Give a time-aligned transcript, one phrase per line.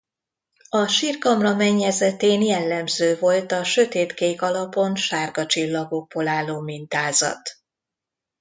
[0.69, 7.57] A sírkamra mennyezetén jellemző volt a sötétkék alapon sárga csillagokból álló mintázat.